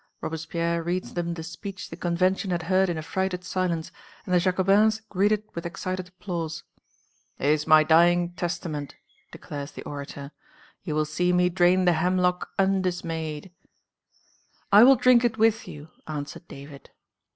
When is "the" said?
1.35-1.43, 1.91-1.95, 4.33-4.39, 9.73-9.83, 11.85-11.93